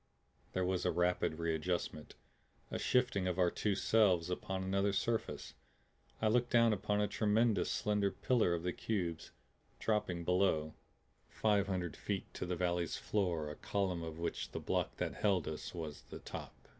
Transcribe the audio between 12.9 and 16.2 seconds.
floor a column of which the block that held us was the